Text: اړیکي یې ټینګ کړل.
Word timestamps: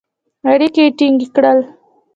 اړیکي 0.51 0.81
یې 0.85 0.95
ټینګ 0.97 1.19
کړل. 1.35 1.59